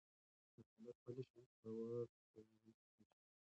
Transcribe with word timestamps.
که 0.53 0.61
عدالت 0.61 0.97
پلی 1.03 1.23
شي، 1.31 1.39
باور 1.61 2.05
پیاوړی 2.17 2.71
کېږي. 2.77 3.01